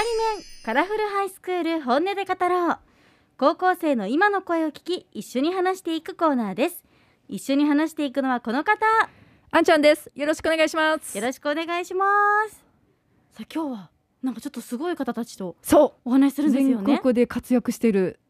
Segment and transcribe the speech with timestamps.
[0.00, 0.08] 仮
[0.38, 2.78] 面カラフルハイスクール本音で語ろう
[3.36, 6.82] 高校生の今の声を聞き一緒に話していくコーナーです
[7.28, 8.78] 一緒に話していくのはこの方
[9.50, 10.10] あんちゃんです。
[10.14, 11.18] よろしくお願いします。
[11.18, 12.06] よろしくお願いしま
[12.48, 12.64] す
[13.32, 13.90] さあ今日は
[14.22, 16.44] なんかちょっとすごい方たちとそお話しすう。
[16.46, 18.20] るんですよね全国で活躍している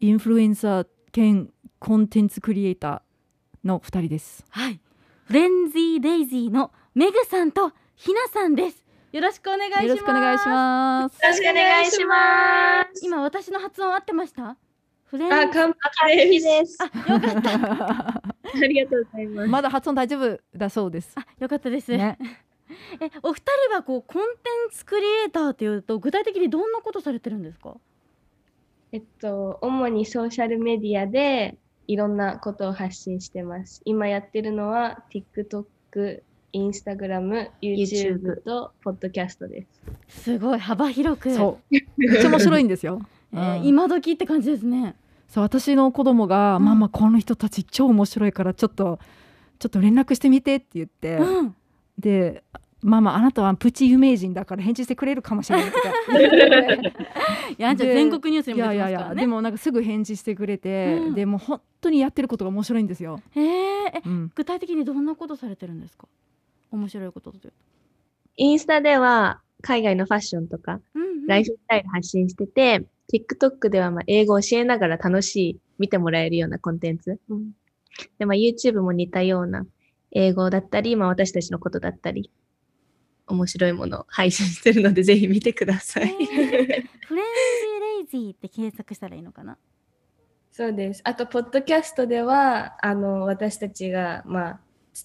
[0.00, 4.46] インフルエンサー兼コンテンツクリエイターの二人です。
[4.48, 4.80] はい
[5.24, 11.22] フレンズィーデイジーのメグさんとひなさんですよろしくお願いしますよろしくお願いします。
[11.22, 13.04] よろしくお願いします。
[13.06, 14.56] 今私の発音合ってました？
[15.04, 15.74] フレンあ、完
[16.08, 16.76] 璧です。
[16.80, 17.52] あよかった
[18.22, 19.48] ありがとうございます。
[19.48, 21.14] まだ発音大丈夫だそうです。
[21.16, 22.18] あよかったです、ね、
[23.00, 27.76] えお二人はこうコンテンツクリエイターというと具体的にどんなことされてるんですか？
[28.92, 33.80] えっと、主にソーシャルメディアでいろんなことを発信してます。
[33.84, 36.22] 今やってるのは TikTok、
[36.56, 39.66] Instagram、YouTube と Podcast で
[40.08, 40.22] す。
[40.22, 41.34] すごい幅広く。
[41.34, 41.74] そう。
[41.96, 43.00] めっちゃ面白いんですよ。
[43.32, 43.66] えーうん。
[43.66, 44.96] 今時って感じですね。
[45.28, 46.64] そう私の子供が、うん。
[46.64, 48.98] ママこの人たち超面白いからちょっと
[49.58, 51.54] ちょっと連絡してみてって言って、うん。
[51.98, 52.42] で
[52.82, 55.88] ママあなたはプチ有名人だから返事してくれるかもしれないとか。
[57.50, 59.20] い やじゃ全国ニュースにいも出やいやいや、てますからね。
[59.22, 61.14] でもなんかすぐ返事してくれて、うん。
[61.14, 63.20] でもう本当にやってることが面白いんですよ。
[63.34, 63.42] えー。
[63.94, 66.06] えうん、具体的にどんなことされてるんですか？
[66.70, 67.52] 面白いことという
[68.36, 77.18] インスタでは海外のファッションとか、と、うんうんライフスタイル発信してて、TikTok ではまあ英語を教えながら楽しい、見てもらえるようなコンテンツ。
[78.18, 79.66] で、まあ YouTube も似たような
[80.12, 82.30] 英語だったり、まあ私たちのことだったり、
[83.26, 86.04] 面白いものを配信してるので、ぜひ見てください。
[86.04, 89.58] えーフレンズィーレイジーって検索したらいいのかな？
[90.52, 91.00] そうです。
[91.02, 94.60] あと、ポッドキャストでは、あの、私たちが、まあ、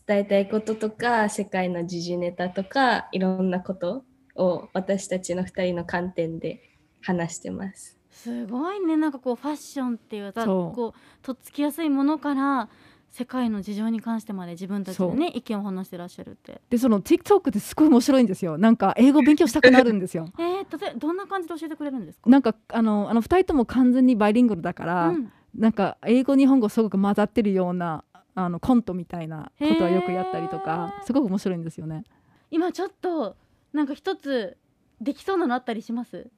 [0.07, 4.03] 伝えたいこととか、世界の時事ネタとか、いろんなこと
[4.35, 6.61] を私たちの二人の観点で
[7.01, 7.97] 話してます。
[8.11, 12.67] すごいねなんかこうファッションっていうさそうこうとっつきやすいものから
[13.09, 18.57] 世界の事情に関してまで自分たちでね意見を話してらっしゃるってでその TikTok ってすごい面白いんですよ。
[18.57, 20.27] なんか英語勉強したくなるんですよ。
[20.37, 22.29] えー、例えどんな感じで教えてくれるんですか？
[22.29, 28.05] なんかあのあの二人とも完全にバイリンガルだから、うんなんか英語日本語すごく混ざってるような
[28.35, 32.03] あのコントみたいなことはよくやったりとかすごく面白いんですよね。
[32.49, 33.35] 今ちょっと
[33.73, 34.57] なんか一つ
[34.99, 36.29] できそうなのあったりします？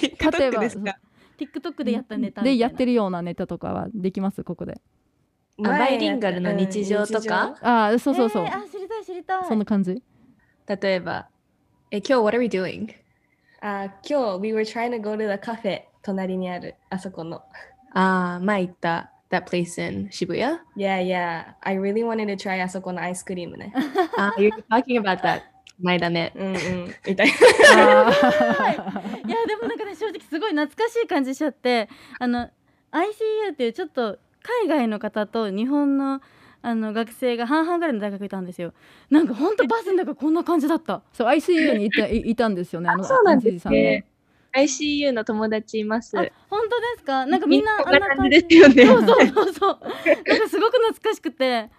[0.00, 0.62] 例えば
[1.38, 4.44] TikTok でやったネタでやってるるようなネタとかはできます？
[4.44, 4.80] ここで。
[5.62, 7.56] あバイリンガルの日常とか？
[7.60, 10.02] ああそうそうそう、えーあ知りたい知りたいそんな感じ。
[10.66, 11.28] 例えば、
[11.90, 12.94] え、今日 what are we doing?
[13.60, 17.42] あ今日、we were trying to go to the cafe 隣にある、あそこの。
[17.92, 20.42] ああ、前行った that place in 渋谷
[20.76, 21.54] Yeah, yeah.
[21.62, 23.72] I really wanted to try あそこのアイスクリームね。
[24.16, 25.42] あ、you're talking about that
[25.80, 26.32] 前だね。
[26.36, 26.94] うんうん。
[27.06, 28.08] みたいな。
[28.08, 28.10] あ
[29.26, 31.88] いやでもなんかね正直すごい懐かしい感じしちゃって
[32.18, 32.50] あの
[32.92, 36.20] ICU っていうちょっと海外の方と日本の
[36.62, 38.74] あの学生が半々ぐらいの大学いたんですよ
[39.08, 42.90] なんかほんとバスの中こんな感じだったそう ICU にいたいいたんですよね。
[42.90, 44.04] あのそうなんですね
[44.54, 46.18] ICU の友達います。
[46.18, 47.26] あ本当ですか？
[47.26, 48.86] なんかみんなこんな感じですよね。
[48.86, 49.78] そうそうそうそう。
[50.26, 51.70] なんかすごく懐かしくて。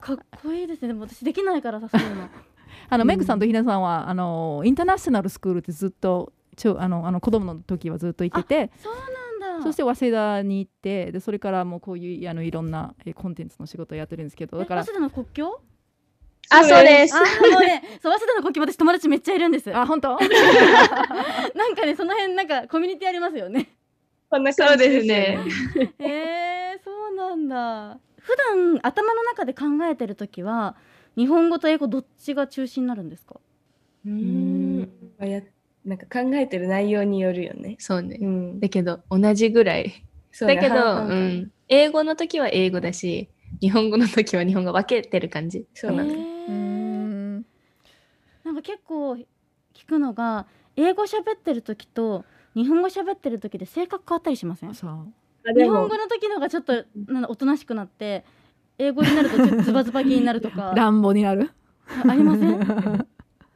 [0.00, 0.88] かっこいいですね。
[0.88, 2.28] でも私できないからさそういうの。
[2.90, 8.70] あの、メグさんとひなさんはあのインターナショナルスクールってずっとちょあのあの子供の時はずっと行ってて。
[8.82, 8.94] そう
[9.40, 9.62] なんだ。
[9.64, 14.56] そして早稲田に行ってでそれからもうこういうあのいろんなえコンテンツの仕事をやってるんですけど。
[14.56, 15.60] だからえ早稲田の国境？
[16.50, 17.14] あ、そうです。
[17.16, 20.16] あーもうね そう早稲田の国境私友達めっちゃいるんですあ本当？
[21.54, 23.68] なんかねその辺なんかコミュニティありますよね
[24.30, 25.40] こんなそう感じですねよ。
[25.98, 30.76] えー、そうなんだ普段頭の中で考えてる時は
[31.16, 33.40] 日本語と英語どっちが中心になるんですか？
[34.06, 34.80] うーん。
[35.18, 35.42] まあや
[35.84, 37.76] なんか考えてる内容によるよね。
[37.78, 38.24] そうねう。
[38.26, 38.60] ん。
[38.60, 40.04] だけど、同じぐらい。
[40.30, 41.50] そうねだけど、うん。
[41.68, 43.30] 英語の時は英語だし、
[43.62, 45.66] 日本語の時は日本語分けてる感じ。
[45.74, 46.10] そうなの。
[46.10, 46.27] えー
[48.48, 49.26] なんか結構聞
[49.86, 52.24] くのが英語喋ってる時と
[52.54, 54.72] 日本語喋ってる時で性格変わったりしません？
[54.72, 54.80] 日
[55.68, 56.72] 本語の時の方がちょっと
[57.06, 58.24] なんだおとなしくなって
[58.78, 60.72] 英語になるとちょっとズバズバ気になるとか。
[60.76, 61.50] 乱暴になる。
[62.08, 62.58] ありません？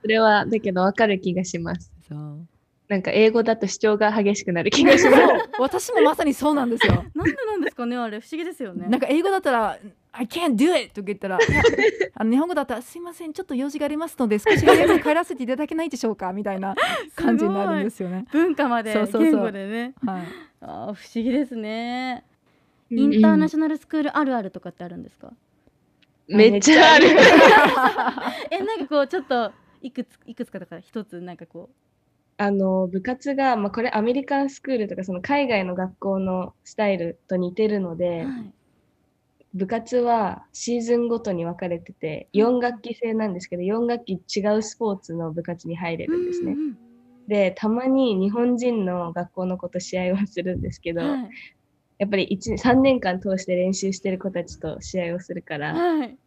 [0.03, 1.91] それは、だけど分かる気がします。
[2.07, 2.47] そう
[2.93, 5.23] なんか英語だと主張が激しくなる気がします。
[5.59, 6.93] 私もまさにそうなんですよ。
[7.17, 8.21] なんでなんですかねあれ。
[8.21, 8.87] 不思議ですよね。
[8.87, 9.79] なんか英語だったら
[10.13, 11.39] 「I can't do it」とか言ったら
[12.17, 16.75] あの日本語だったら「すいませんちょっと用事がありますので少し早く帰らせていただけないでしょうか」みたいな
[17.17, 18.27] 感じになるんですよね。
[18.31, 19.23] 文化までそうそうそう。
[19.23, 19.95] 言語でね。
[20.05, 20.23] はい、
[20.61, 22.25] あー不思議ですね。
[22.91, 22.99] うん。
[22.99, 25.33] インターナショナルスクールあるあるとかってあるんですか、
[26.29, 27.07] めっちゃある。
[28.51, 29.51] えなんかこうちょっと
[29.81, 31.75] いくついくつかだから一つなんかこう
[32.43, 38.53] あの部活が、まあ、これアメリカンスクールとかその海外の学校のスタイルと似てるので、はい。
[39.55, 46.53] 部活はシーズンごとに分かれてて4学期制なんですけど4学期違うスポーツの部活に入れるんですね。
[46.53, 46.79] うん
[47.29, 51.31] でたまに日本人の学校の子と試合をするんですけど、うんはい。
[51.99, 56.19] やっぱり1 3年間通して練習してる子たちと試合をするから、はい。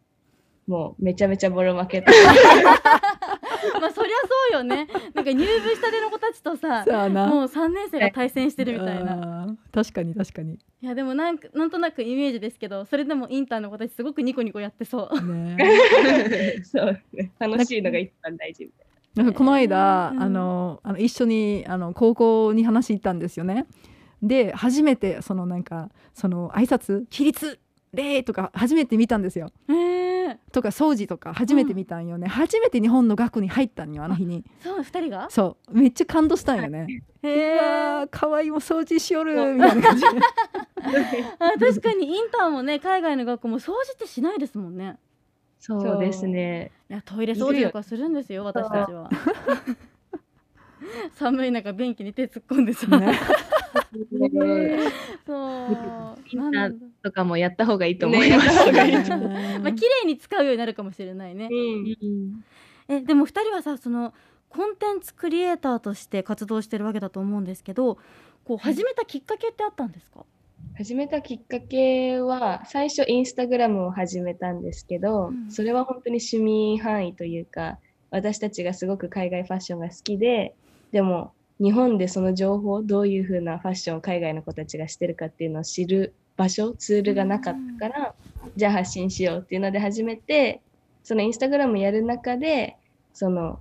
[0.66, 2.10] もうめちゃめちゃボロ負けと
[3.80, 4.14] まあそりゃ
[4.50, 4.88] そうよね。
[5.14, 7.26] なんか入部したての子たちとささあな。
[7.26, 9.56] もう3年生が対戦してるみたいな。
[9.72, 10.54] 確かに確かに。
[10.54, 15.32] いやでもなんかなんとなくイメージですけどそれでもインターの子たちすごくニコニコやってそう。
[15.32, 15.56] ね
[16.64, 17.32] そうね。
[17.38, 18.86] 楽しいのが一番大事みたい
[19.16, 20.22] なんかこの間、うん。
[20.22, 23.66] あのあの一緒にあの高校に話行ったんですよね。
[24.22, 27.58] で初めてそのなんかその挨拶起立
[27.92, 29.50] 礼とか初めて見たんですよ。
[29.68, 29.74] へ
[30.28, 34.44] えとか掃除とか初めて見たんよね、初めて日本の学校に入ったんよあの日に。
[34.60, 35.28] そう二人が？
[35.30, 35.78] そう。
[35.78, 36.86] めっちゃ感動したんよね。
[37.22, 40.04] へうえわー可愛いも掃除しよるみたいな感じ。
[41.58, 44.98] 確かにインターもね海外の学校も掃除ってしないですもんね。
[45.58, 46.70] そうですね。
[46.90, 49.10] いやトイレ掃除とかするんですよ私たちは
[51.14, 53.12] 寒い中便器に手突っ込んでさ、ね。
[55.26, 56.50] そう。
[56.50, 56.70] な
[57.02, 58.46] とかもやった方がいいと思ねいます。
[58.46, 58.94] やった方がいい
[59.60, 61.48] まあ綺麗に使うようになるかもしれないね。
[61.50, 62.44] うん。
[62.88, 64.14] えでも二人はさその
[64.48, 67.98] コンテンツクリエイターとして活動してるわけだと思うんですけど
[68.44, 70.24] こう始めたきっかけってあったんですか、
[70.76, 75.50] 始めたきっかけは最初インスタグラムを始めたんですけど、うん。
[75.50, 77.78] それは本当に趣味範囲というか
[78.10, 80.54] 私たちがすごく海外ファッションが好きで
[80.92, 88.14] でも日本でその情報どういう風なファッションを海外の子たちがしてるかっていうのを知る場所ツールがなかったから、
[88.56, 90.60] じゃあ発信しようっていうので始めて
[91.02, 92.76] そのインスタグラムやる中で
[93.14, 93.60] その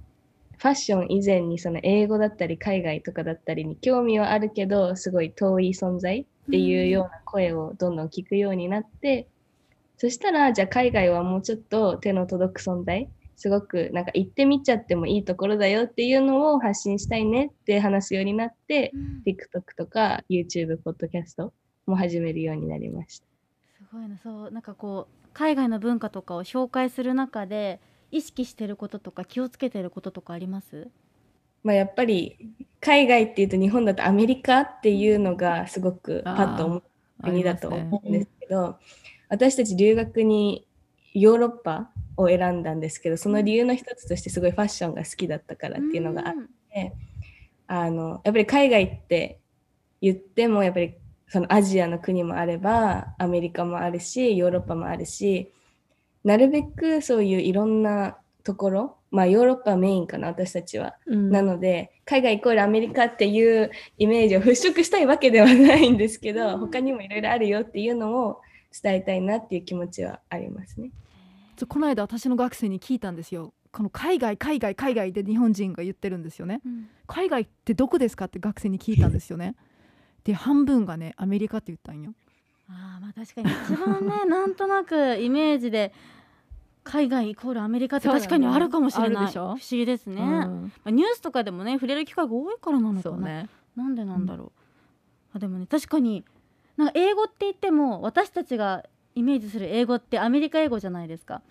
[0.58, 9.28] ファッション以前にその英語だったり海外とかだったりに興味はあるけどすごい遠い存在っていうような声をどんどん聞くようになって、
[9.98, 19.24] そしたらじゃあ海外はもうちょっと手の届く存在すごくなんか行ってみちゃってもいいところだよっていうのを発信したいねって話すようになって、うん。
[19.26, 21.54] TikTok とか YouTube、ポッドキャスト
[21.86, 23.26] も始めるようになりました。
[23.78, 27.80] すごいなそうなんかこう海外の文化とかを紹介する中で
[28.12, 30.88] 意識してることとか気をつけてることとかあります？
[31.64, 32.38] まあ、やっぱり
[32.80, 36.84] 海外っていうと日本だとアメリカっていうのがすごくパッと思う
[37.24, 38.78] 国だと思うんですけど、
[39.30, 40.68] 私たち留学に
[41.14, 46.48] ヨーロッパを選んだんですけどその理由の一つとしてすごいファッションが好きだったからっていうのがあっん。
[46.72, 46.94] て、
[47.68, 49.40] あのやっぱり海外って
[50.02, 50.96] 言ってもやっぱり
[51.28, 55.52] そのアジアの国もあればアメリカもあるしヨーロッパもあるし
[56.24, 60.96] なるべくそういういろんなところまあヨーロッパメインかな私たちは。
[61.06, 61.32] うん。
[61.32, 66.60] なので海外イコールアメリカっていうイメージを払拭したいわけではないんですけど、うん。
[66.60, 68.42] 他にもいろいろあるよっていうのを
[68.84, 70.92] 伝えたいなっていう気持ちはありますね。
[71.68, 73.54] この間私の学生に聞いたんですよ。
[73.72, 76.62] この海外海外海外で日本人が言ってるんですよね。
[76.66, 76.88] うん。
[77.08, 79.56] 海外ってどこですかって学生に聞いたんですよね。
[80.24, 82.14] で半分がねアメリカって言ったんよ。
[82.68, 83.52] あーまあ確かに。
[83.52, 85.94] 一番ね なんとなくイメージで
[86.84, 89.42] 海外イコールアメリカって確かにあるかもしれない、ねあるでしょ？
[89.42, 90.72] 不思議ですね、まうん。
[90.84, 93.50] あ、ニュースとかでもね触れる機会が多いからなのかな、ね。
[93.76, 94.52] なんでなんだろう、
[95.36, 96.24] あでもね確かに
[96.78, 98.84] なんか英語って言っても私たちが
[99.16, 101.36] イメージする英語ってアメリカ英語じゃないですか。
[101.36, 101.44] はい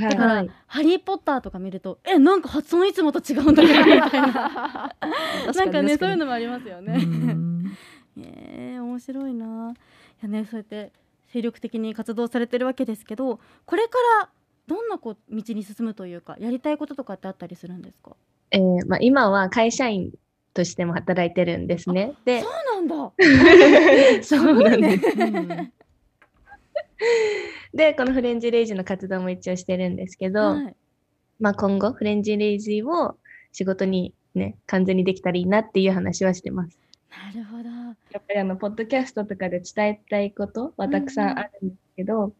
[0.00, 4.94] だから、はいハリー・ポッターとか見るとえなんか発音いつもと違うんだけどみたいな。
[5.54, 7.76] なんかねそういうのもありますよね、うん。
[8.20, 9.72] えー、面白いな。
[9.72, 9.74] い
[10.22, 10.92] やねそうやって
[11.28, 14.28] 精力的に活動されてるわけですけどこれから
[14.66, 18.16] どんなこう道に進むというかやりたいこととかってあったりするんですか？
[18.50, 20.12] えーまあ、今は会社員
[20.54, 22.14] としても働いてるんですね。
[22.24, 22.94] でそ、うなんだ。
[24.22, 25.06] そうなんです。
[25.18, 25.72] うん
[27.74, 30.76] で、このフレンジレイジの活動も一応してるんですけど、はい。
[31.40, 33.16] まあ、今後フレンジレイジを
[33.52, 36.78] 仕事にね、完全にできたらいいなっていう話はしてます。
[37.10, 37.68] なるほど。
[37.68, 42.32] やっぱりあのポッドキャストとかで伝えたいことはたくさんあるんですけど、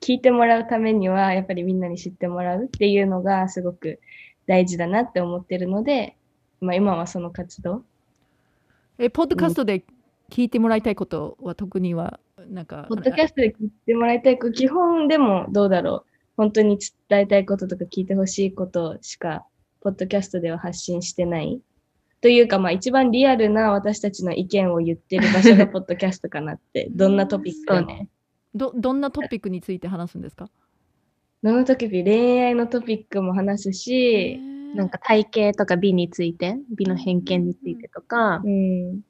[0.00, 4.00] 聞いてもらうためにはやっぱりみんなに知ってもらうっていうのがすごく
[4.46, 6.16] 大事だなって思ってるので、
[6.60, 7.84] まあ、今はその活動。
[8.98, 9.84] えポッドキャストで
[10.30, 16.10] 聞いてもらいたいことは特にはなんかポッドキャストで聞いてもらいたいこと、基本でもどうだろう。
[16.36, 19.44] 本当に伝えたいこととか聞いてほしいことしか、
[19.80, 21.60] ポッドキャストでは発信してない。
[22.20, 28.08] というか、まあ一番リアルな私たちの意見を言ってる場所がポッドキャストかなって、 どんなトピックね。
[28.54, 30.48] どどんなトピックについて話すんですか？
[31.42, 34.38] どのトピック、恋愛のトピックも話すし、
[34.74, 39.00] なんか体型とか美について、美の偏見についてとか、うん。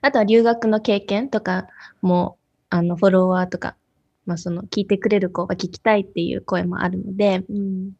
[0.00, 1.66] あとは留学の経験とか
[2.00, 2.38] も、
[2.70, 3.76] あの、フォロワーとか、
[4.26, 7.92] まあその、聞いてくれる子が聞きたいっていう声もあるので、うん。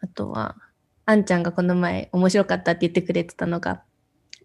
[0.00, 0.56] あとは、
[1.06, 3.82] あんちゃんがこの前面白かったって言ってくれてたのが、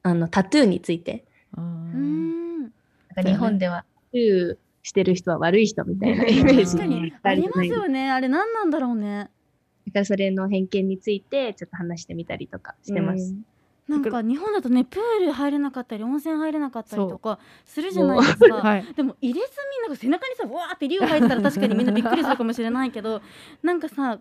[0.04, 1.26] あの、タトゥーについて。
[1.58, 2.60] ううん。
[2.60, 2.72] んなん
[3.16, 7.14] か日本では、タトゥーしてる人は悪い人みたいなイメージ確かに。
[7.24, 8.12] ありますよね。
[8.12, 9.30] あれ何なんだろうね。
[9.88, 13.34] だからそれの偏見についてちょっと話してみたりとかしてます。
[13.88, 23.22] なんか日本だとねプール入れなかったり温泉入れなかったりとかするじゃないですか、 はいでも入れ墨なんか背中にさわーって竜入ったら確かにみんなびっくりするかもしれないけど
[23.62, 24.20] なんかさ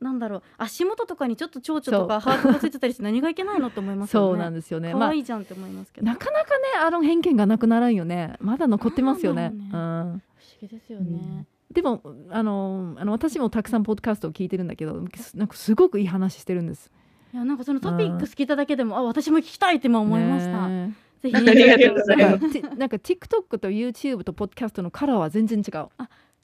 [0.00, 4.92] なんだろう足元とかにちょっと蝶々とかハートがついてたりして何がいけないのって思いますよねそうなんですよね。
[4.92, 8.34] 可まあ愛いじゃんって思いますけど、なかなかねあの偏見がなくならんよね。
[8.40, 9.50] まだ残ってますよね。
[9.50, 9.70] ねうん。
[9.70, 10.22] 不思
[10.62, 16.90] 議ですよね、でもあのあの私もたくさんポッドキャストを聞いてるんだけど、なんかすごくいい話してるんです。
[17.32, 21.36] いやなんかそのトピックス聞いただけでもあ私も聞きたいって今思いました、ねぜひ。
[21.36, 22.60] ありがとうございます。
[22.76, 25.88] なんか TikTok と YouTube とポッドキャストのカラーは全然違う。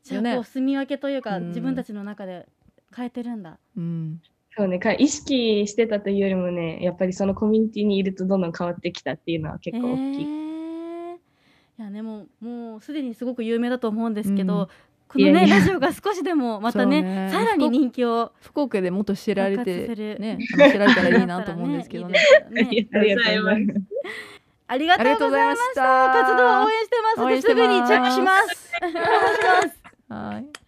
[0.04, 1.48] じゃあこう住み分けというか、うん。
[1.48, 2.46] 自分たちの中で
[2.94, 3.58] 変えてるんだ。
[3.76, 4.20] うん。
[4.56, 10.24] そうね、か意識してたというよりもね、やっぱりそのコミュニティにいるとどんどん変わってきたっていうのは結構大きい。
[10.24, 11.16] えー。
[11.16, 11.18] い
[11.78, 14.68] やでももうすでにすごく有名だと思うんですけど、うん
[15.08, 15.46] このねいや。
[15.46, 17.30] いやラジオが少しでもまたねね。
[17.30, 22.18] さらに人気を福岡でもっと知られてね知られたらいいなと思うんですけどね。
[22.70, 23.32] いいです。
[23.32, 23.74] よね
[24.68, 25.16] ありがとうございます。
[25.16, 25.82] ありがとうございました。
[26.12, 27.42] 活動を応援してます。
[27.42, 28.72] すぐにチェックします。
[28.82, 29.82] お願いします。
[30.08, 30.65] はい。